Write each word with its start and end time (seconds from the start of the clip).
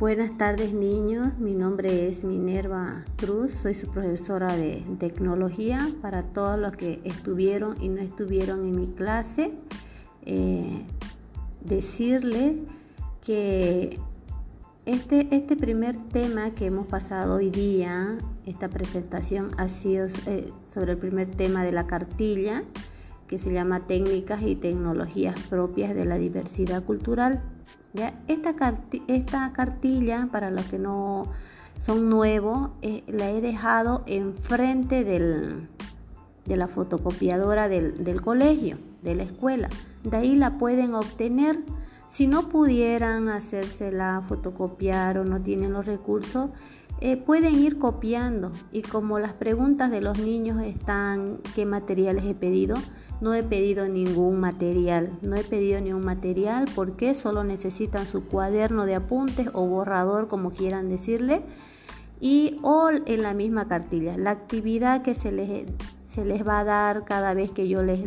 Buenas 0.00 0.38
tardes 0.38 0.72
niños, 0.72 1.36
mi 1.38 1.52
nombre 1.52 2.08
es 2.08 2.24
Minerva 2.24 3.04
Cruz, 3.16 3.52
soy 3.52 3.74
su 3.74 3.86
profesora 3.90 4.56
de 4.56 4.82
tecnología 4.98 5.90
para 6.00 6.22
todos 6.22 6.58
los 6.58 6.74
que 6.74 7.02
estuvieron 7.04 7.76
y 7.82 7.90
no 7.90 8.00
estuvieron 8.00 8.60
en 8.60 8.76
mi 8.76 8.86
clase. 8.86 9.52
Eh, 10.24 10.86
decirles 11.60 12.54
que 13.22 13.98
este, 14.86 15.28
este 15.32 15.54
primer 15.54 15.98
tema 16.08 16.52
que 16.52 16.64
hemos 16.64 16.86
pasado 16.86 17.34
hoy 17.34 17.50
día, 17.50 18.16
esta 18.46 18.70
presentación 18.70 19.50
ha 19.58 19.68
sido 19.68 20.06
eh, 20.26 20.50
sobre 20.64 20.92
el 20.92 20.98
primer 20.98 21.30
tema 21.30 21.62
de 21.62 21.72
la 21.72 21.86
cartilla 21.86 22.62
que 23.28 23.36
se 23.36 23.52
llama 23.52 23.86
Técnicas 23.86 24.40
y 24.40 24.56
Tecnologías 24.56 25.38
propias 25.50 25.94
de 25.94 26.06
la 26.06 26.16
diversidad 26.16 26.82
cultural. 26.84 27.42
Esta, 28.28 28.54
esta 29.08 29.52
cartilla, 29.52 30.28
para 30.30 30.50
los 30.50 30.64
que 30.66 30.78
no 30.78 31.26
son 31.76 32.08
nuevos, 32.08 32.70
eh, 32.82 33.02
la 33.08 33.30
he 33.30 33.40
dejado 33.40 34.04
enfrente 34.06 35.04
del, 35.04 35.68
de 36.46 36.56
la 36.56 36.68
fotocopiadora 36.68 37.68
del, 37.68 38.04
del, 38.04 38.22
colegio, 38.22 38.78
de 39.02 39.14
la 39.14 39.24
escuela. 39.24 39.68
De 40.04 40.16
ahí 40.16 40.36
la 40.36 40.58
pueden 40.58 40.94
obtener. 40.94 41.58
Si 42.08 42.26
no 42.26 42.48
pudieran 42.48 43.28
hacérsela 43.28 44.22
fotocopiar 44.28 45.18
o 45.18 45.24
no 45.24 45.40
tienen 45.40 45.72
los 45.72 45.86
recursos, 45.86 46.50
eh, 47.00 47.16
pueden 47.16 47.54
ir 47.54 47.78
copiando. 47.78 48.52
Y 48.72 48.82
como 48.82 49.18
las 49.18 49.32
preguntas 49.32 49.90
de 49.90 50.00
los 50.00 50.18
niños 50.18 50.62
están, 50.62 51.38
¿qué 51.54 51.64
materiales 51.64 52.24
he 52.24 52.34
pedido? 52.34 52.76
No 53.20 53.34
he 53.34 53.42
pedido 53.42 53.86
ningún 53.86 54.40
material, 54.40 55.10
no 55.20 55.36
he 55.36 55.44
pedido 55.44 55.80
ningún 55.80 56.04
material 56.04 56.64
porque 56.74 57.14
solo 57.14 57.44
necesitan 57.44 58.06
su 58.06 58.24
cuaderno 58.24 58.86
de 58.86 58.94
apuntes 58.94 59.48
o 59.52 59.66
borrador, 59.66 60.26
como 60.26 60.52
quieran 60.52 60.88
decirle, 60.88 61.42
y 62.18 62.58
o 62.62 62.90
en 62.90 63.22
la 63.22 63.34
misma 63.34 63.68
cartilla. 63.68 64.16
La 64.16 64.30
actividad 64.30 65.02
que 65.02 65.14
se 65.14 65.32
les, 65.32 65.66
se 66.06 66.24
les 66.24 66.46
va 66.46 66.60
a 66.60 66.64
dar 66.64 67.04
cada 67.04 67.34
vez 67.34 67.52
que 67.52 67.68
yo 67.68 67.82
les, 67.82 68.00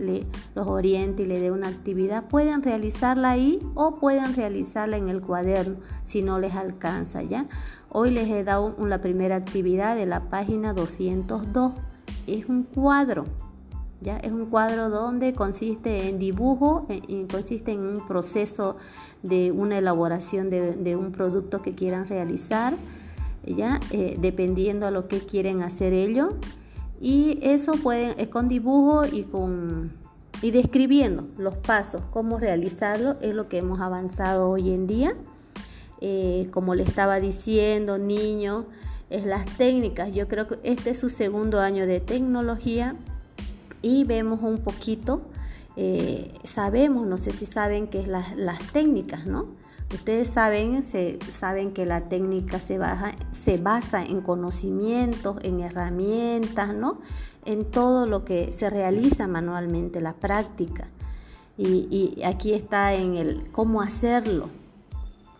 los 0.55 0.67
oriente 0.67 1.23
y 1.23 1.25
les 1.27 1.41
dé 1.41 1.51
una 1.51 1.67
actividad, 1.67 2.27
pueden 2.27 2.63
realizarla 2.63 3.29
ahí 3.29 3.59
o 3.75 3.99
pueden 3.99 4.35
realizarla 4.35 4.97
en 4.97 5.09
el 5.09 5.21
cuaderno 5.21 5.75
si 6.03 6.23
no 6.23 6.39
les 6.39 6.55
alcanza, 6.55 7.21
¿ya? 7.21 7.45
Hoy 7.89 8.09
les 8.09 8.29
he 8.29 8.43
dado 8.43 8.75
la 8.79 9.01
primera 9.01 9.35
actividad 9.35 9.95
de 9.95 10.07
la 10.07 10.29
página 10.29 10.73
202. 10.73 11.73
Es 12.25 12.47
un 12.49 12.63
cuadro 12.63 13.25
es 14.05 14.31
un 14.31 14.47
cuadro 14.47 14.89
donde 14.89 15.33
consiste 15.33 16.09
en 16.09 16.19
dibujo, 16.19 16.85
y 16.89 17.23
consiste 17.25 17.71
en 17.71 17.81
un 17.81 18.07
proceso 18.07 18.75
de 19.21 19.51
una 19.51 19.77
elaboración 19.77 20.49
de, 20.49 20.95
un 20.95 21.11
producto 21.11 21.61
que 21.61 21.73
quieran 21.73 22.07
realizar, 22.07 22.75
¿ya? 23.45 23.79
Eh, 23.91 24.17
dependiendo 24.19 24.85
a 24.85 24.91
lo 24.91 25.07
que 25.07 25.19
quieren 25.19 25.61
hacer 25.61 25.93
ellos. 25.93 26.33
Y 26.99 27.39
eso 27.41 27.73
pueden, 27.73 28.13
es 28.17 28.29
con 28.29 28.47
dibujo 28.47 29.05
y 29.05 29.23
con 29.23 29.91
y 30.41 30.51
describiendo 30.51 31.25
los 31.37 31.55
pasos, 31.55 32.01
cómo 32.11 32.37
realizarlo, 32.37 33.15
es 33.21 33.33
lo 33.33 33.47
que 33.47 33.59
hemos 33.59 33.79
avanzado 33.79 34.49
hoy 34.49 34.71
en 34.71 34.87
día. 34.87 35.15
Eh, 36.01 36.49
como 36.51 36.75
le 36.75 36.83
estaba 36.83 37.21
diciendo, 37.21 37.97
niños, 37.97 38.65
es 39.09 39.25
las 39.25 39.45
técnicas. 39.57 40.11
Yo 40.11 40.27
creo 40.27 40.47
que 40.47 40.59
este 40.63 40.89
es 40.89 40.99
su 40.99 41.07
segundo 41.07 41.61
año 41.61 41.87
de 41.87 42.01
tecnología 42.01 42.97
y 43.83 44.05
vemos 44.05 44.41
un 44.41 44.59
poquito, 44.59 45.21
eh, 45.75 46.33
sabemos, 46.45 47.05
no 47.05 47.17
sé 47.17 47.31
si 47.31 47.45
saben 47.45 47.87
qué 47.87 47.99
es 47.99 48.07
las 48.07 48.59
técnicas, 48.71 49.27
¿no? 49.27 49.45
Ustedes 49.93 50.29
saben, 50.29 50.83
se, 50.83 51.19
saben 51.37 51.71
que 51.71 51.85
la 51.85 52.09
técnica 52.09 52.59
se, 52.59 52.79
se 53.31 53.57
basa 53.57 54.03
en 54.03 54.21
conocimientos, 54.21 55.37
en 55.43 55.59
herramientas, 55.59 56.73
¿no? 56.73 57.01
En 57.45 57.65
todo 57.65 58.07
lo 58.07 58.23
que 58.23 58.53
se 58.53 58.71
realiza 58.71 59.27
manualmente, 59.27 60.01
la 60.01 60.13
práctica. 60.13 60.87
Y, 61.57 62.15
y 62.17 62.23
aquí 62.23 62.53
está 62.53 62.95
en 62.95 63.15
el 63.15 63.51
cómo 63.51 63.81
hacerlo, 63.81 64.49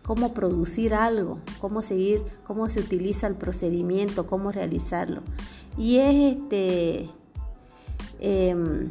cómo 0.04 0.34
producir 0.34 0.94
algo, 0.94 1.40
cómo 1.60 1.82
seguir, 1.82 2.22
cómo 2.46 2.68
se 2.68 2.80
utiliza 2.80 3.26
el 3.26 3.34
procedimiento, 3.34 4.26
cómo 4.26 4.52
realizarlo. 4.52 5.22
Y 5.76 5.96
es 5.96 6.36
este 6.36 7.10
Em, 8.20 8.90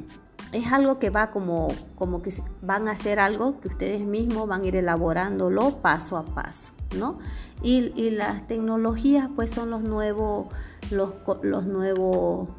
es 0.53 0.71
algo 0.71 0.99
que 0.99 1.09
va 1.09 1.31
como, 1.31 1.67
como 1.95 2.21
que 2.21 2.31
van 2.61 2.87
a 2.87 2.91
hacer 2.91 3.19
algo 3.19 3.59
que 3.59 3.67
ustedes 3.69 4.05
mismos 4.05 4.47
van 4.47 4.61
a 4.61 4.67
ir 4.67 4.75
elaborándolo 4.75 5.77
paso 5.81 6.15
a 6.15 6.23
paso, 6.23 6.73
¿no? 6.95 7.17
Y, 7.63 8.11
las 8.11 8.47
tecnologías 8.47 9.29
pues 9.35 9.49
son 9.49 9.71
los 9.71 9.83
nuevos, 9.83 10.47
los, 10.91 11.13
los 11.41 11.65
nuevos 11.65 12.49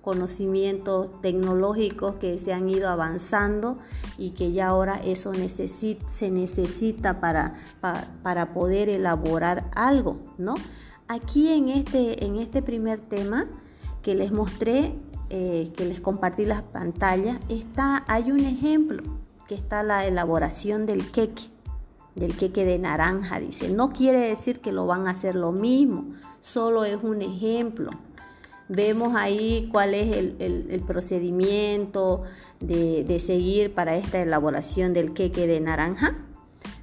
conocimientos 0.00 1.20
tecnológicos 1.20 2.16
que 2.16 2.36
se 2.38 2.52
han 2.52 2.68
ido 2.68 2.88
avanzando 2.88 3.78
y 4.18 4.30
que 4.30 4.50
ya 4.50 4.66
ahora 4.68 5.00
eso 5.04 5.32
se 5.32 6.30
necesita 6.30 7.20
para, 7.20 7.54
para, 7.80 8.08
para, 8.24 8.52
poder 8.52 8.88
elaborar 8.88 9.70
algo, 9.76 10.18
¿no? 10.38 10.54
Aquí 11.06 11.50
en 11.50 11.68
este, 11.68 12.24
en 12.24 12.36
este 12.36 12.62
primer 12.62 13.00
tema 13.00 13.46
que 14.02 14.16
les 14.16 14.32
mostré 14.32 14.96
eh, 15.34 15.72
que 15.74 15.86
les 15.86 15.98
compartí 16.02 16.44
las 16.44 16.60
pantallas, 16.60 17.38
está, 17.48 18.04
hay 18.06 18.30
un 18.30 18.40
ejemplo 18.40 19.02
que 19.48 19.54
está 19.54 19.82
la 19.82 20.06
elaboración 20.06 20.84
del 20.84 21.10
queque, 21.10 21.44
del 22.14 22.36
queque 22.36 22.66
de 22.66 22.78
naranja, 22.78 23.40
dice. 23.40 23.70
No 23.70 23.88
quiere 23.88 24.18
decir 24.18 24.60
que 24.60 24.72
lo 24.72 24.86
van 24.86 25.06
a 25.06 25.12
hacer 25.12 25.34
lo 25.34 25.50
mismo, 25.50 26.12
solo 26.42 26.84
es 26.84 27.02
un 27.02 27.22
ejemplo. 27.22 27.88
Vemos 28.68 29.16
ahí 29.16 29.70
cuál 29.72 29.94
es 29.94 30.14
el, 30.14 30.82
procedimiento 30.86 32.24
de, 32.60 33.02
de 33.02 33.18
seguir 33.18 33.72
para 33.72 33.96
esta 33.96 34.20
elaboración 34.20 34.92
del 34.92 35.14
queque 35.14 35.46
de 35.46 35.60
naranja. 35.60 36.14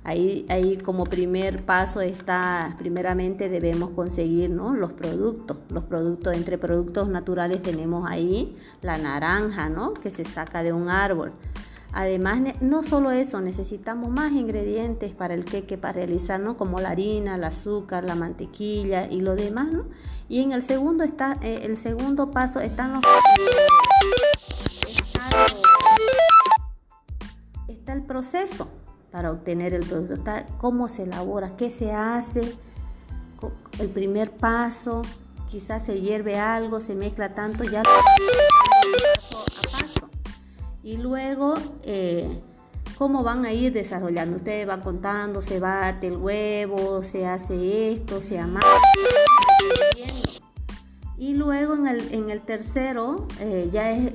Ahí, 0.03 0.45
ahí 0.49 0.77
como 0.77 1.03
primer 1.03 1.63
paso 1.63 1.99
está, 2.01 2.75
primeramente 2.79 3.49
debemos 3.49 3.91
conseguir 3.91 4.49
los 4.49 4.93
productos. 4.93 5.57
Los 5.69 5.83
productos, 5.83 6.35
entre 6.35 6.57
productos 6.57 7.09
naturales 7.09 7.61
tenemos 7.61 8.09
ahí 8.09 8.57
la 8.81 8.97
naranja, 8.97 9.69
¿no? 9.69 9.93
Que 9.93 10.09
se 10.09 10.23
saca 10.23 10.63
de 10.63 10.71
un 10.71 10.89
árbol. 10.89 11.33
Además, 11.91 12.39
no 12.61 12.83
solo 12.83 13.11
eso, 13.11 13.41
necesitamos 13.41 14.09
más 14.11 14.31
ingredientes 14.31 15.13
para 15.13 15.33
el 15.33 15.43
queque, 15.43 15.77
para 15.77 15.93
realizar, 15.93 16.41
Como 16.55 16.79
la 16.79 16.91
harina, 16.91 17.35
el 17.35 17.43
azúcar, 17.43 18.03
la 18.05 18.15
mantequilla 18.15 19.07
y 19.07 19.21
lo 19.21 19.35
demás, 19.35 19.71
¿no? 19.71 19.85
Y 20.29 20.41
en 20.41 20.51
el 20.51 20.61
segundo, 20.61 21.03
está, 21.03 21.37
eh, 21.41 21.61
el 21.63 21.75
segundo 21.75 22.31
paso 22.31 22.59
están 22.59 22.93
los... 22.93 23.03
está 27.67 27.93
el 27.93 28.03
proceso 28.03 28.67
para 29.11 29.31
obtener 29.31 29.73
el 29.73 29.85
producto. 29.85 30.31
Cómo 30.57 30.87
se 30.87 31.03
elabora, 31.03 31.55
qué 31.57 31.71
se 31.71 31.91
hace, 31.91 32.55
el 33.79 33.89
primer 33.89 34.31
paso, 34.31 35.01
quizás 35.47 35.85
se 35.85 36.01
hierve 36.01 36.37
algo, 36.37 36.81
se 36.81 36.95
mezcla 36.95 37.33
tanto, 37.33 37.63
ya. 37.63 37.83
Y 40.83 40.97
luego, 40.97 41.53
eh, 41.83 42.41
cómo 42.97 43.23
van 43.23 43.45
a 43.45 43.53
ir 43.53 43.73
desarrollando. 43.73 44.37
Usted 44.37 44.67
va 44.67 44.81
contando, 44.81 45.41
se 45.41 45.59
bate 45.59 46.07
el 46.07 46.17
huevo, 46.17 47.03
se 47.03 47.27
hace 47.27 47.93
esto, 47.93 48.21
se 48.21 48.39
amasa. 48.39 48.67
Y 51.17 51.35
luego 51.35 51.75
en 51.75 51.87
el, 51.87 52.13
en 52.13 52.29
el 52.29 52.41
tercero 52.41 53.27
eh, 53.39 53.69
ya 53.71 53.91
es, 53.91 54.13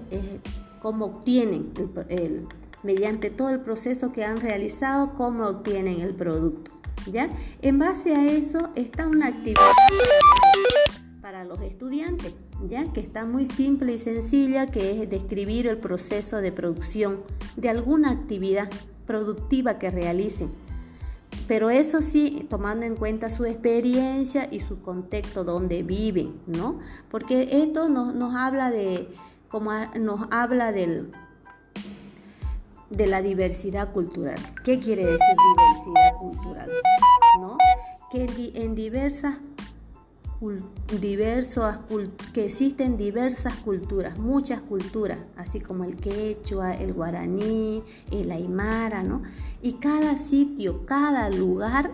cómo 0.81 1.07
obtienen 1.07 1.73
el 2.09 2.47
mediante 2.85 3.31
todo 3.31 3.49
el 3.51 3.61
proceso 3.61 4.13
que 4.13 4.25
han 4.25 4.37
realizado, 4.37 5.15
cómo 5.15 5.47
obtienen 5.47 6.01
el 6.01 6.15
producto. 6.15 6.71
¿ya? 7.11 7.31
En 7.63 7.79
base 7.79 8.15
a 8.15 8.27
eso 8.31 8.71
está 8.77 9.09
una 9.09 9.29
actividad 9.29 9.71
para 11.21 11.45
los 11.45 11.61
estudiantes, 11.63 12.35
ya 12.69 12.85
que 12.93 13.01
está 13.01 13.25
muy 13.25 13.47
simple 13.47 13.95
y 13.95 13.99
sencilla, 13.99 14.67
que 14.67 15.03
es 15.03 15.11
describir 15.11 15.67
el 15.67 15.79
proceso 15.79 16.37
de 16.37 16.53
producción 16.53 17.23
de 17.57 17.71
alguna 17.71 18.11
actividad 18.11 18.69
productiva 19.07 19.79
que 19.79 19.91
realicen. 19.91 20.51
Pero 21.49 21.71
eso 21.71 22.01
sí, 22.01 22.47
tomando 22.49 22.87
en 22.87 22.95
cuenta 22.95 23.29
su 23.29 23.45
experiencia 23.45 24.49
y 24.51 24.61
su 24.61 24.81
contexto 24.81 25.45
donde 25.45 25.83
viven, 25.83 26.41
¿no? 26.47 26.79
Porque 27.11 27.49
esto 27.63 27.89
nos, 27.89 28.15
nos 28.15 28.35
habla 28.35 28.71
de, 28.71 29.09
como 29.49 29.73
nos 29.99 30.27
habla 30.31 30.73
del, 30.73 31.11
de 32.97 33.07
la 33.07 33.23
diversidad 33.23 33.93
cultural. 33.93 34.39
¿Qué 34.65 34.79
quiere 34.79 35.05
decir 35.05 35.37
diversidad 35.57 36.17
cultural? 36.19 36.71
¿No? 37.41 37.59
Que 38.11 38.53
en 38.55 38.75
diversas 38.75 39.35
diversas 41.01 41.79
que 42.33 42.45
existen 42.47 42.97
diversas 42.97 43.55
culturas, 43.57 44.19
muchas 44.19 44.61
culturas, 44.61 45.19
así 45.37 45.61
como 45.61 45.85
el 45.85 45.97
quechua, 45.97 46.75
el 46.75 46.93
guaraní, 46.93 47.83
el 48.11 48.31
aymara, 48.31 49.03
¿no? 49.03 49.23
Y 49.63 49.75
cada 49.75 50.17
sitio, 50.17 50.85
cada 50.85 51.31
lugar 51.31 51.93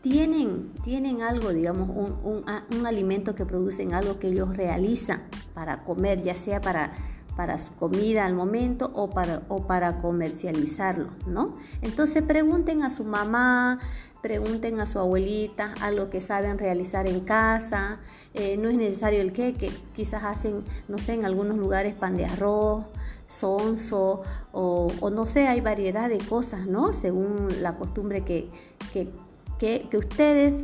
tienen, 0.00 0.72
tienen 0.84 1.22
algo, 1.22 1.52
digamos, 1.52 1.90
un, 1.90 2.44
un, 2.70 2.86
alimento 2.86 3.34
que 3.34 3.44
producen, 3.44 3.94
algo 3.94 4.18
que 4.18 4.28
ellos 4.28 4.56
realizan 4.56 5.22
para 5.54 5.84
comer, 5.84 6.22
ya 6.22 6.34
sea 6.34 6.60
para, 6.60 6.92
para 7.36 7.58
su 7.58 7.72
comida 7.74 8.26
al 8.26 8.34
momento 8.34 8.90
o 8.94 9.10
para, 9.10 9.42
o 9.48 9.66
para 9.66 9.98
comercializarlo, 9.98 11.08
¿no? 11.26 11.54
Entonces 11.80 12.22
pregunten 12.22 12.82
a 12.82 12.90
su 12.90 13.04
mamá, 13.04 13.78
pregunten 14.22 14.80
a 14.80 14.86
su 14.86 14.98
abuelita 14.98 15.74
algo 15.80 16.08
que 16.08 16.20
saben 16.20 16.58
realizar 16.58 17.08
en 17.08 17.20
casa, 17.20 17.98
eh, 18.34 18.56
no 18.56 18.68
es 18.68 18.76
necesario 18.76 19.20
el 19.20 19.32
queque, 19.32 19.70
quizás 19.94 20.24
hacen, 20.24 20.64
no 20.88 20.98
sé, 20.98 21.14
en 21.14 21.24
algunos 21.24 21.58
lugares 21.58 21.94
pan 21.94 22.16
de 22.16 22.26
arroz, 22.26 22.84
sonso 23.28 24.22
o, 24.52 24.88
o 25.00 25.10
no 25.10 25.26
sé, 25.26 25.48
hay 25.48 25.60
variedad 25.60 26.08
de 26.08 26.18
cosas, 26.18 26.66
¿no? 26.66 26.92
Según 26.92 27.48
la 27.60 27.76
costumbre 27.76 28.24
que, 28.24 28.48
que, 28.92 29.10
que, 29.58 29.88
que 29.90 29.96
ustedes 29.96 30.54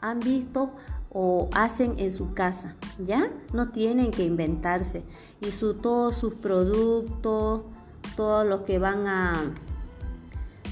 han 0.00 0.20
visto 0.20 0.72
o 1.12 1.48
hacen 1.52 1.98
en 1.98 2.10
su 2.10 2.32
casa, 2.32 2.74
¿ya? 2.98 3.30
No 3.52 3.70
tienen 3.70 4.10
que 4.10 4.24
inventarse. 4.24 5.04
Y 5.40 5.50
su, 5.50 5.74
todos 5.74 6.16
sus 6.16 6.34
productos, 6.34 7.62
todo 8.16 8.44
lo 8.44 8.64
que 8.64 8.78
van 8.78 9.06
a, 9.06 9.52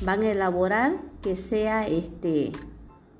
van 0.03 0.23
a 0.23 0.31
elaborar, 0.31 0.97
que 1.21 1.37
sea 1.37 1.87
este, 1.87 2.53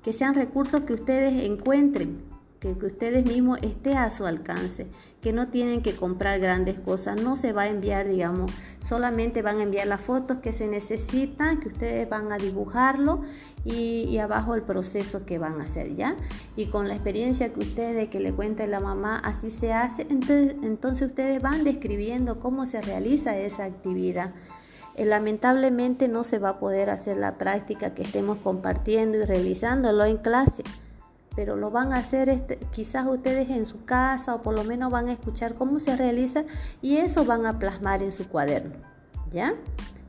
que 0.03 0.13
sean 0.13 0.33
recursos 0.33 0.81
que 0.81 0.93
ustedes 0.93 1.43
encuentren, 1.43 2.23
que, 2.61 2.85
ustedes 2.85 3.25
mismos 3.25 3.57
esté 3.63 3.95
a 3.95 4.11
su 4.11 4.27
alcance, 4.27 4.85
que 5.19 5.33
no 5.33 5.47
tienen 5.47 5.81
que 5.81 5.95
comprar 5.95 6.39
grandes 6.39 6.79
cosas, 6.79 7.19
no 7.19 7.35
se 7.35 7.53
va 7.53 7.63
a 7.63 7.67
enviar, 7.67 8.07
digamos, 8.07 8.51
solamente 8.79 9.41
van 9.41 9.57
a 9.57 9.63
enviar 9.63 9.87
las 9.87 9.99
fotos 9.99 10.37
que 10.37 10.53
se 10.53 10.67
necesitan, 10.67 11.59
que 11.59 11.69
ustedes 11.69 12.07
van 12.07 12.31
a 12.31 12.37
dibujarlo 12.37 13.23
y, 13.65 14.15
abajo 14.19 14.53
el 14.53 14.61
proceso 14.61 15.25
que 15.25 15.39
van 15.39 15.59
a 15.59 15.63
hacer, 15.63 15.95
¿ya? 15.95 16.15
Y 16.55 16.67
con 16.67 16.87
la 16.87 16.93
experiencia 16.93 17.51
que 17.51 17.61
ustedes, 17.61 18.09
que 18.09 18.19
le 18.19 18.31
cuenta 18.31 18.67
la 18.67 18.79
mamá, 18.79 19.17
así 19.17 19.49
se 19.49 19.73
hace, 19.73 20.03
entonces, 20.11 20.55
entonces 20.61 21.07
ustedes 21.07 21.41
van 21.41 21.63
describiendo 21.63 22.39
cómo 22.39 22.67
se 22.67 22.79
realiza 22.79 23.35
esa 23.35 23.65
actividad. 23.65 24.35
Eh, 24.93 25.05
lamentablemente 25.05 26.07
no 26.07 26.23
se 26.23 26.37
va 26.37 26.49
a 26.49 26.59
poder 26.59 26.91
hacer 26.91 27.17
la 27.17 27.39
práctica 27.39 27.95
que 27.95 28.03
estemos 28.03 28.37
compartiendo 28.37 29.17
y 29.17 29.25
realizándolo 29.25 30.05
en 30.05 30.17
clase 30.17 30.61
pero 31.35 31.55
lo 31.55 31.71
van 31.71 31.93
a 31.93 31.97
hacer 31.97 32.29
este, 32.29 32.57
quizás 32.71 33.05
ustedes 33.07 33.49
en 33.49 33.65
su 33.65 33.85
casa 33.85 34.35
o 34.35 34.41
por 34.41 34.55
lo 34.55 34.63
menos 34.63 34.91
van 34.91 35.07
a 35.07 35.13
escuchar 35.13 35.55
cómo 35.55 35.79
se 35.79 35.95
realiza 35.95 36.43
y 36.81 36.97
eso 36.97 37.25
van 37.25 37.45
a 37.45 37.59
plasmar 37.59 38.03
en 38.03 38.11
su 38.11 38.27
cuaderno, 38.27 38.75
¿ya? 39.31 39.53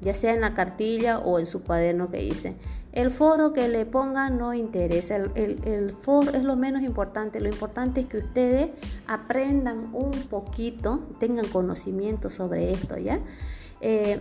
Ya 0.00 0.14
sea 0.14 0.34
en 0.34 0.40
la 0.40 0.52
cartilla 0.54 1.19
o 1.20 1.38
en 1.38 1.46
su 1.46 1.62
cuaderno 1.62 2.10
que 2.10 2.19
dice. 2.19 2.56
El 2.92 3.10
foro 3.10 3.54
que 3.54 3.69
le 3.69 3.86
pongan 3.86 4.36
no 4.36 4.52
interesa, 4.52 5.16
el, 5.16 5.94
foro 6.02 6.32
es 6.32 6.42
lo 6.42 6.56
menos 6.56 6.82
importante, 6.82 7.40
lo 7.40 7.48
importante 7.48 8.02
es 8.02 8.06
que 8.06 8.19
ustedes 8.19 8.70
aprendan 9.06 9.88
un 9.94 10.10
poquito, 10.28 11.00
tengan 11.19 11.46
conocimiento 11.46 12.28
sobre 12.28 12.70
esto, 12.70 12.98
¿ya? 12.98 13.20
Eh, 13.80 14.20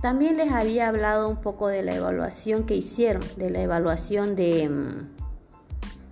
también 0.00 0.36
les 0.36 0.50
había 0.50 0.88
hablado 0.88 1.28
un 1.28 1.36
poco 1.36 1.68
de 1.68 1.82
la 1.82 1.94
evaluación 1.94 2.64
que 2.64 2.74
hicieron, 2.74 3.22
de 3.36 3.50
la 3.50 3.62
evaluación 3.62 4.34
de 4.34 4.68
mm, 4.68 5.27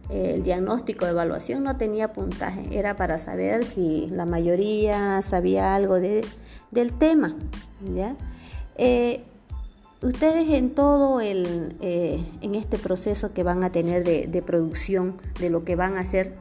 el 0.08 0.42
diagnóstico 0.42 1.04
de 1.04 1.12
evaluación 1.12 1.64
no 1.64 1.76
tenía 1.76 2.12
puntaje, 2.12 2.66
era 2.70 2.96
para 2.96 3.18
saber 3.18 3.64
si 3.64 4.06
la 4.08 4.24
mayoría 4.24 5.20
sabía 5.22 5.74
algo 5.74 6.00
de, 6.00 6.24
del 6.70 6.92
tema. 6.92 7.34
¿ya? 7.94 8.16
Eh, 8.76 9.22
ustedes 10.02 10.48
en 10.50 10.70
todo 10.70 11.20
el, 11.20 11.74
eh, 11.80 12.24
en 12.40 12.54
este 12.54 12.78
proceso 12.78 13.32
que 13.32 13.42
van 13.42 13.64
a 13.64 13.72
tener 13.72 14.04
de, 14.04 14.42
producción, 14.42 15.16
de 15.40 15.50
lo 15.50 15.64
que 15.64 15.76
van 15.76 15.96
a 15.96 16.00
hacer, 16.00 16.34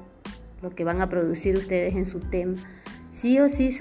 lo 0.62 0.70
que 0.72 0.84
van 0.84 1.02
a 1.02 1.10
producir 1.10 1.58
ustedes 1.58 1.96
en 1.96 2.06
su 2.06 2.20
tema, 2.20 2.56
sí 3.10 3.40
o 3.40 3.50
sí 3.50 3.76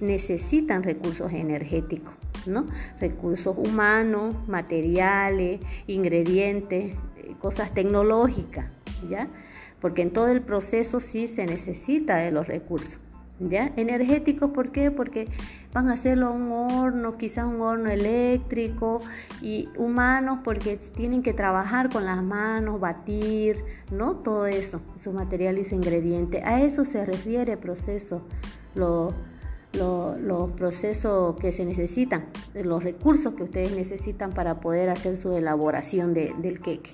necesitan 0.00 0.82
recursos 0.82 1.32
energéticos, 1.32 2.14
¿no? 2.46 2.66
Recursos 3.00 3.56
humanos, 3.56 4.34
materiales, 4.48 5.60
ingredientes, 5.86 6.94
eh, 7.18 7.34
cosas 7.38 7.72
tecnológicas. 7.74 8.66
Porque 9.80 10.02
en 10.02 10.12
todo 10.12 10.28
el 10.28 10.42
proceso 10.42 11.00
sí 11.00 11.28
se 11.28 11.46
necesita 11.46 12.16
de 12.16 12.30
los 12.30 12.46
recursos, 12.46 13.00
¿ya? 13.40 13.72
Energéticos, 13.76 14.50
¿por 14.50 14.70
qué? 14.70 14.90
Porque 14.90 15.28
van 15.72 15.88
a 15.88 15.94
hacerlo 15.94 16.28
a 16.28 16.30
un 16.30 16.52
horno, 16.52 17.16
quizás 17.16 17.46
un 17.46 17.60
horno 17.62 17.90
eléctrico, 17.90 19.00
y 19.40 19.68
humanos 19.76 20.40
porque 20.44 20.76
tienen 20.94 21.22
que 21.22 21.32
trabajar 21.32 21.88
con 21.88 22.04
las 22.04 22.22
manos, 22.22 22.78
batir, 22.78 23.64
¿no? 23.90 24.16
Todo 24.16 24.46
eso, 24.46 24.80
esos 24.94 25.14
materiales 25.14 25.72
e 25.72 25.74
ingredientes. 25.74 26.44
A 26.44 26.60
eso 26.60 26.84
se 26.84 27.04
refiere 27.04 27.56
proceso, 27.56 28.22
los 28.74 30.50
procesos 30.52 31.36
que 31.40 31.50
se 31.50 31.64
necesitan, 31.64 32.26
los 32.54 32.84
recursos 32.84 33.32
que 33.32 33.44
ustedes 33.44 33.74
necesitan 33.74 34.30
para 34.30 34.60
poder 34.60 34.90
hacer 34.90 35.16
su 35.16 35.36
elaboración 35.36 36.14
del 36.14 36.60
queque. 36.60 36.92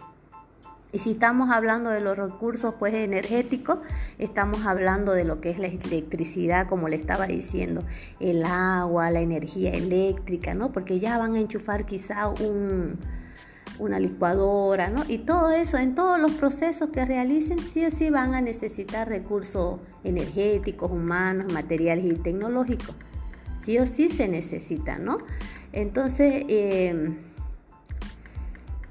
Y 0.90 0.98
si 1.00 1.12
estamos 1.12 1.50
hablando 1.50 1.90
de 1.90 2.00
los 2.00 2.16
recursos 2.16 2.74
pues 2.78 2.94
energéticos, 2.94 3.78
estamos 4.18 4.64
hablando 4.64 5.12
de 5.12 5.24
lo 5.24 5.40
que 5.40 5.50
es 5.50 5.58
la 5.58 5.66
electricidad, 5.66 6.66
como 6.66 6.88
le 6.88 6.96
estaba 6.96 7.26
diciendo, 7.26 7.82
el 8.20 8.42
agua, 8.44 9.10
la 9.10 9.20
energía 9.20 9.72
eléctrica, 9.72 10.54
¿no? 10.54 10.72
Porque 10.72 10.98
ya 10.98 11.18
van 11.18 11.34
a 11.34 11.40
enchufar 11.40 11.84
quizá 11.84 12.28
un, 12.28 12.98
una 13.78 14.00
licuadora, 14.00 14.88
¿no? 14.88 15.04
Y 15.08 15.18
todo 15.18 15.50
eso, 15.50 15.76
en 15.76 15.94
todos 15.94 16.18
los 16.18 16.32
procesos 16.32 16.88
que 16.88 17.04
realicen, 17.04 17.58
sí 17.58 17.84
o 17.84 17.90
sí 17.90 18.08
van 18.08 18.34
a 18.34 18.40
necesitar 18.40 19.08
recursos 19.08 19.80
energéticos, 20.04 20.90
humanos, 20.90 21.52
materiales 21.52 22.06
y 22.06 22.14
tecnológicos. 22.14 22.94
Sí 23.60 23.78
o 23.78 23.86
sí 23.86 24.08
se 24.08 24.26
necesita, 24.26 24.98
¿no? 24.98 25.18
Entonces, 25.72 26.44
eh, 26.48 27.18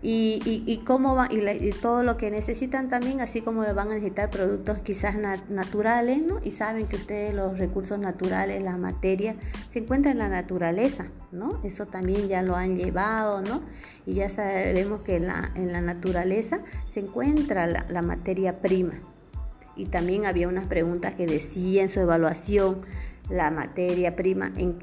y, 0.01 0.81
cómo 0.85 1.15
va, 1.15 1.27
y, 1.31 1.71
todo 1.81 2.03
lo 2.03 2.17
que 2.17 2.29
necesitan 2.29 2.87
también, 2.87 3.19
así 3.19 3.41
como 3.41 3.61
van 3.61 3.89
a 3.89 3.95
necesitar 3.95 4.29
productos 4.29 4.79
quizás 4.79 5.15
naturales, 5.49 6.21
¿no? 6.21 6.39
Y 6.43 6.51
saben 6.51 6.85
que 6.85 6.97
ustedes 6.97 7.33
los 7.33 7.57
recursos 7.57 7.97
naturales, 7.97 8.63
la 8.63 8.77
materia, 8.77 9.35
se 9.67 9.79
encuentran 9.79 10.13
en 10.13 10.19
la 10.19 10.29
naturaleza, 10.29 11.07
¿no? 11.31 11.59
Eso 11.63 11.87
también 11.87 12.27
ya 12.27 12.43
lo 12.43 12.55
han 12.55 12.77
llevado, 12.77 13.41
¿no? 13.41 13.61
Y 14.05 14.13
ya 14.13 14.29
sabemos 14.29 15.01
que 15.01 15.15
en 15.15 15.27
la, 15.27 15.51
en 15.55 15.71
la 15.71 15.81
naturaleza 15.81 16.59
se 16.87 16.99
encuentra 16.99 17.65
la, 17.67 18.01
materia 18.01 18.61
prima. 18.61 18.93
Y 19.75 19.85
también 19.85 20.25
había 20.25 20.47
unas 20.47 20.65
preguntas 20.65 21.13
que 21.13 21.25
decían 21.25 21.83
en 21.83 21.89
su 21.89 21.99
evaluación 21.99 22.81
la 23.29 23.51
materia 23.51 24.15
prima 24.15 24.51
en, 24.55 24.79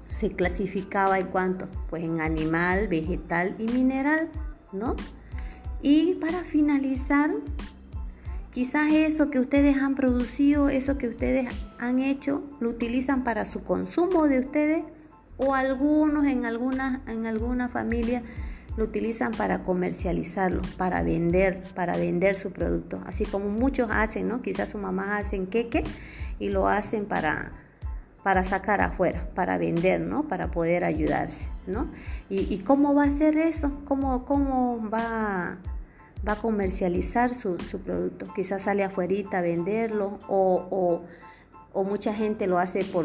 se 0.00 0.30
clasificaba 0.30 1.18
en 1.18 1.26
cuanto, 1.26 1.68
pues 1.90 2.04
en 2.04 2.20
animal, 2.20 2.88
vegetal 2.88 3.54
y 3.58 3.64
mineral. 3.64 4.30
Y 5.82 6.14
para 6.14 6.44
finalizar, 6.44 7.30
quizás 8.50 8.92
eso 8.92 9.30
que 9.30 9.38
ustedes 9.38 9.76
han 9.76 9.94
producido, 9.94 10.68
eso 10.68 10.96
que 10.98 11.08
ustedes 11.08 11.48
han 11.78 11.98
hecho, 11.98 12.42
lo 12.60 12.70
utilizan 12.70 13.24
para 13.24 13.44
su 13.44 13.62
consumo 13.62 14.26
de 14.26 14.40
ustedes 14.40 14.82
o 15.36 15.54
algunos 15.54 16.26
en 16.26 16.44
alguna, 16.44 17.02
en 17.06 17.26
alguna 17.26 17.68
familia 17.68 18.22
lo 18.76 18.84
utilizan 18.84 19.32
para 19.32 19.62
comercializarlo, 19.62 20.62
para 20.76 21.02
vender, 21.02 21.62
para 21.74 21.96
vender 21.96 22.34
su 22.34 22.50
producto, 22.50 23.00
así 23.06 23.24
como 23.24 23.48
muchos 23.48 23.88
hacen, 23.90 24.28
¿no? 24.28 24.42
Quizás 24.42 24.70
su 24.70 24.78
mamá 24.78 25.16
hacen 25.16 25.46
queque 25.46 25.84
y 26.38 26.48
lo 26.48 26.68
hacen 26.68 27.06
para 27.06 27.52
para 28.24 28.42
sacar 28.42 28.80
afuera, 28.80 29.28
para 29.34 29.58
vender, 29.58 30.00
¿no? 30.00 30.26
Para 30.26 30.50
poder 30.50 30.82
ayudarse, 30.82 31.46
¿no? 31.66 31.88
¿Y, 32.30 32.58
cómo 32.60 32.94
va 32.94 33.04
a 33.04 33.10
ser 33.10 33.36
eso? 33.36 33.80
¿Cómo, 33.84 34.24
cómo 34.24 34.80
va, 34.90 35.58
va 36.26 36.32
a 36.32 36.36
comercializar 36.36 37.34
su, 37.34 37.58
producto? 37.84 38.26
Quizás 38.34 38.62
sale 38.62 38.82
afuera 38.82 39.14
a 39.30 39.40
venderlo 39.42 40.18
o, 40.26 41.02
mucha 41.74 42.14
gente 42.14 42.46
lo 42.46 42.58
hace 42.58 42.82
por, 42.82 43.04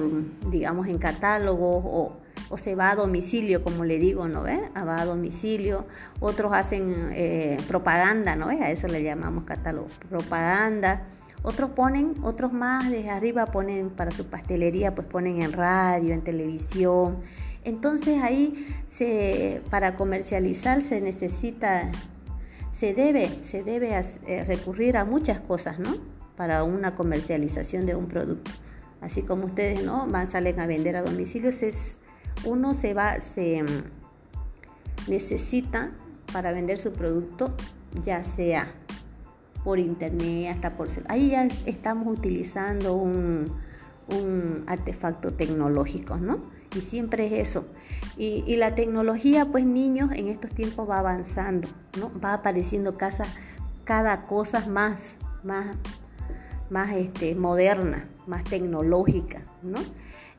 digamos, 0.49 0.87
en 0.87 0.97
catálogo 0.97 2.15
o, 2.49 2.57
se 2.57 2.75
va 2.75 2.91
a 2.91 2.95
domicilio, 2.95 3.61
como 3.61 3.83
le 3.83 3.99
digo, 3.99 4.29
¿no 4.29 4.43
ve? 4.43 4.57
Ah, 4.73 4.85
va 4.85 5.01
a 5.01 5.05
domicilio. 5.05 5.85
Otros 6.21 6.53
hacen 6.53 7.09
eh, 7.11 7.57
propaganda, 7.67 8.37
¿no 8.37 8.47
ve? 8.47 8.63
A 8.63 8.71
eso 8.71 8.87
le 8.87 9.03
llamamos 9.03 9.43
catálogo, 9.43 9.89
propaganda 10.09 11.03
otros 11.41 11.71
ponen, 11.71 12.15
otros 12.23 12.53
más 12.53 12.89
desde 12.89 13.09
arriba 13.09 13.45
ponen 13.47 13.89
para 13.89 14.11
su 14.11 14.25
pastelería, 14.25 14.93
pues 14.95 15.07
ponen 15.07 15.41
en 15.41 15.53
radio, 15.53 16.13
en 16.13 16.21
televisión. 16.21 17.17
Entonces 17.63 18.21
ahí 18.21 18.67
se, 18.87 19.61
para 19.69 19.95
comercializar 19.95 20.81
se 20.81 21.01
necesita, 21.01 21.89
se 22.71 22.93
debe, 22.93 23.29
se 23.43 23.63
debe 23.63 23.91
eh, 24.27 24.43
recurrir 24.45 24.97
a 24.97 25.05
muchas 25.05 25.39
cosas, 25.39 25.79
¿no? 25.79 25.95
Para 26.35 26.63
una 26.63 26.95
comercialización 26.95 27.85
de 27.85 27.95
un 27.95 28.07
producto. 28.07 28.51
Así 29.01 29.21
como 29.21 29.45
ustedes, 29.45 29.83
¿no? 29.83 30.07
Van, 30.07 30.29
salen 30.29 30.59
a 30.59 30.67
vender 30.67 30.95
a 30.95 31.01
domicilios, 31.01 31.61
es, 31.61 31.97
uno 32.45 32.73
se 32.73 32.93
va, 32.93 33.19
se 33.21 33.63
mm, 33.63 35.09
necesita 35.09 35.91
para 36.31 36.51
vender 36.51 36.77
su 36.77 36.91
producto 36.91 37.53
ya 38.03 38.23
sea 38.23 38.71
por 39.63 39.79
internet, 39.79 40.53
hasta 40.53 40.71
por... 40.71 40.87
Ahí 41.07 41.29
ya 41.29 41.47
estamos 41.65 42.17
utilizando 42.17 42.95
un, 42.95 43.45
un 44.07 44.63
artefacto 44.67 45.33
tecnológico, 45.33 46.17
¿no? 46.17 46.39
Y 46.75 46.81
siempre 46.81 47.27
es 47.27 47.49
eso. 47.49 47.65
Y, 48.17 48.55
la 48.57 48.75
tecnología, 48.75 49.45
pues 49.45 49.65
niños, 49.65 50.11
en 50.13 50.27
estos 50.27 50.51
tiempos 50.51 50.89
va 50.89 50.99
avanzando, 50.99 51.67
¿no? 51.97 52.11
Va 52.19 52.33
apareciendo 52.33 52.97
casa, 52.97 53.25
cada 53.85 54.23
cosa 54.23 54.65
más, 54.67 55.13
más, 55.43 55.67
más 56.69 56.91
este, 56.91 57.33
moderna, 57.35 58.07
más 58.27 58.43
tecnológica, 58.43 59.41
¿no? 59.63 59.79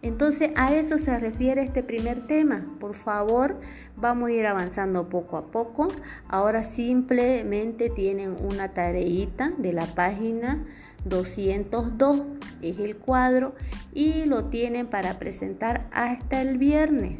Entonces 0.02 0.52
a 0.57 0.75
eso 0.75 0.99
se 0.99 1.19
refiere 1.19 1.62
este 1.62 1.83
primer 1.83 2.26
tema. 2.26 2.64
Por 2.80 2.95
favor, 2.95 3.61
vamos 3.97 4.30
a 4.30 4.33
ir 4.33 4.47
avanzando 4.47 5.09
poco 5.09 5.37
a 5.37 5.50
poco. 5.50 5.88
Ahora 6.28 6.62
simplemente 6.62 7.90
tienen 7.90 8.37
una 8.40 8.73
tareita 8.73 9.52
de 9.59 9.75
la 9.75 9.87
página 9.87 10.64
202, 11.04 12.23
es 12.62 12.78
el 12.78 12.97
cuadro, 12.97 13.54
y 13.92 14.25
lo 14.25 14.47
tienen 14.47 14.87
para 14.87 15.19
presentar 15.19 15.87
hasta 15.92 16.40
el 16.40 16.59
viernes. 16.59 17.19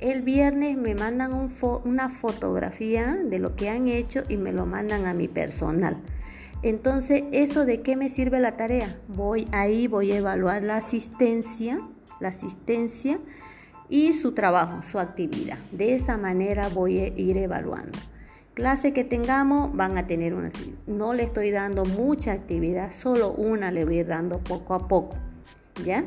El 0.00 0.22
viernes 0.22 0.76
me 0.76 0.94
mandan 0.94 1.50
una 1.84 2.10
fotografía 2.10 3.14
de 3.14 3.38
lo 3.38 3.56
que 3.56 3.70
han 3.70 3.88
hecho 3.88 4.24
y 4.28 4.36
me 4.36 4.52
lo 4.52 4.66
mandan 4.66 5.06
a 5.06 5.14
mi 5.14 5.28
personal. 5.28 6.02
Entonces, 6.62 7.24
¿eso 7.32 7.64
de 7.64 7.82
qué 7.82 7.94
me 7.96 8.08
sirve 8.08 8.40
la 8.40 8.56
tarea? 8.56 8.98
Voy 9.08 9.46
ahí, 9.52 9.86
voy 9.86 10.12
a 10.12 10.16
evaluar 10.16 10.62
la 10.62 10.76
asistencia, 10.76 11.80
la 12.24 12.30
asistencia 12.30 13.20
y 13.88 14.14
su 14.14 14.32
trabajo, 14.32 14.82
su 14.82 14.98
actividad. 14.98 15.58
De 15.70 15.94
esa 15.94 16.16
manera 16.16 16.68
voy 16.68 16.98
a 17.00 17.06
ir 17.08 17.36
evaluando. 17.36 17.98
Clase 18.54 18.92
que 18.92 19.04
tengamos 19.04 19.76
van 19.76 19.98
a 19.98 20.06
tener 20.06 20.32
una 20.32 20.50
No 20.86 21.12
le 21.12 21.24
estoy 21.24 21.50
dando 21.50 21.84
mucha 21.84 22.32
actividad, 22.32 22.92
solo 22.92 23.32
una 23.32 23.70
le 23.70 23.84
voy 23.84 23.98
a 23.98 24.00
ir 24.00 24.06
dando 24.06 24.38
poco 24.38 24.74
a 24.74 24.88
poco, 24.88 25.16
¿ya? 25.84 26.04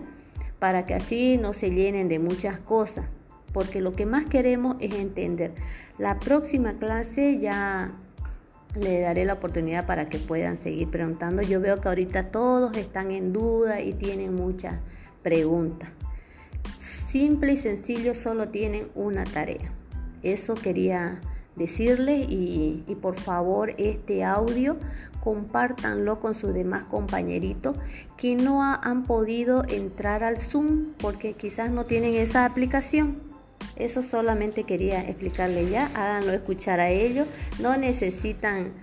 Para 0.60 0.86
que 0.86 0.96
así 0.96 1.38
no 1.38 1.54
se 1.54 1.70
llenen 1.70 2.08
de 2.08 2.20
muchas 2.20 2.58
cosas, 2.58 3.06
porque 3.54 3.80
lo 3.82 3.94
que 3.94 4.06
más 4.06 4.26
queremos 4.26 4.78
es 4.80 4.94
entender. 4.96 5.54
La 6.00 6.18
próxima 6.20 6.74
clase 6.74 7.38
ya 7.38 7.92
le 8.80 9.02
daré 9.02 9.26
la 9.26 9.34
oportunidad 9.34 9.86
para 9.86 10.08
que 10.10 10.18
puedan 10.18 10.58
seguir 10.58 10.90
preguntando. 10.90 11.44
Yo 11.44 11.60
veo 11.60 11.80
que 11.80 11.90
ahorita 11.90 12.32
todos 12.32 12.76
están 12.76 13.12
en 13.12 13.34
duda 13.34 13.82
y 13.82 13.94
tienen 13.94 14.36
muchas 14.36 14.80
preguntas. 15.22 15.90
Simple 17.10 17.54
y 17.54 17.58
sencillo, 17.58 18.14
solo 18.14 18.50
tienen 18.50 18.90
una 18.94 19.24
tarea. 19.24 19.72
Eso 20.24 20.56
quería 20.56 21.22
decirles 21.56 22.28
y, 22.30 22.84
por 23.02 23.20
favor 23.20 23.74
este 23.78 24.24
audio 24.24 24.78
compártanlo 25.24 26.20
con 26.20 26.36
sus 26.36 26.54
demás 26.54 26.84
compañeritos 26.84 27.76
que 28.16 28.36
no 28.36 28.64
han 28.64 29.04
podido 29.04 29.64
entrar 29.68 30.24
al 30.24 30.38
Zoom 30.38 30.94
porque 31.00 31.34
quizás 31.34 31.72
no 31.72 31.86
tienen 31.86 32.14
esa 32.14 32.46
aplicación. 32.46 33.18
Eso 33.76 34.04
solamente 34.04 34.64
quería 34.64 35.02
explicarle 35.02 35.70
ya, 35.70 35.88
háganlo 35.96 36.34
escuchar 36.34 36.80
a 36.80 36.90
ellos, 36.90 37.28
no 37.60 37.78
necesitan 37.78 38.74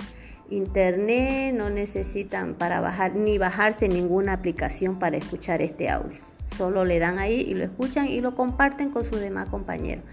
internet, 0.50 1.54
no 1.54 1.70
necesitan 1.70 2.54
para 2.54 2.80
bajar 2.80 3.14
ni 3.14 3.38
bajarse 3.38 3.88
ninguna 3.88 4.32
aplicación 4.32 4.98
para 4.98 5.16
escuchar 5.16 5.62
este 5.62 5.88
audio. 5.88 6.33
Solo 6.56 6.84
le 6.84 6.98
dan 6.98 7.18
ahí 7.18 7.40
y 7.40 7.54
lo 7.54 7.64
escuchan 7.64 8.08
y 8.08 8.20
lo 8.20 8.34
comparten 8.34 8.90
con 8.90 9.04
sus 9.04 9.20
demás 9.20 9.46
compañeros. 9.46 10.04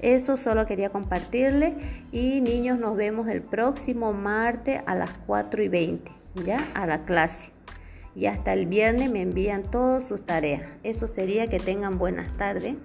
Eso 0.00 0.36
solo 0.36 0.66
quería 0.66 0.90
compartirle 0.90 1.74
y 2.12 2.40
niños 2.40 2.78
nos 2.78 2.96
vemos 2.96 3.28
el 3.28 3.42
próximo 3.42 4.12
martes 4.12 4.82
a 4.86 4.94
las 4.94 5.10
4 5.26 5.62
y 5.62 5.68
20, 5.68 6.12
ya 6.44 6.68
a 6.74 6.86
la 6.86 7.04
clase. 7.04 7.50
Y 8.14 8.26
hasta 8.26 8.52
el 8.52 8.66
viernes 8.66 9.10
me 9.10 9.22
envían 9.22 9.62
todas 9.62 10.06
sus 10.06 10.24
tareas. 10.24 10.62
Eso 10.82 11.06
sería 11.06 11.48
que 11.48 11.58
tengan 11.58 11.98
buenas 11.98 12.34
tardes. 12.36 12.76